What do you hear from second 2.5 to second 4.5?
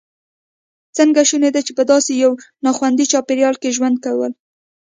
ناخوندي چاپېریال کې ژوند کول.